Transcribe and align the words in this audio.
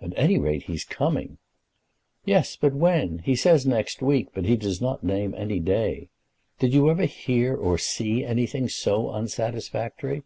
"At 0.00 0.14
any 0.16 0.38
rate, 0.38 0.62
he's 0.62 0.82
coming." 0.82 1.36
"Yes; 2.24 2.56
but 2.56 2.72
when? 2.72 3.18
He 3.18 3.36
says 3.36 3.66
next 3.66 4.00
week, 4.00 4.28
but 4.32 4.46
he 4.46 4.56
does 4.56 4.80
not 4.80 5.04
name 5.04 5.34
any 5.36 5.60
day. 5.60 6.08
Did 6.58 6.72
you 6.72 6.88
ever 6.88 7.04
hear 7.04 7.54
or 7.54 7.76
see 7.76 8.24
anything 8.24 8.70
so 8.70 9.10
unsatisfactory?" 9.10 10.22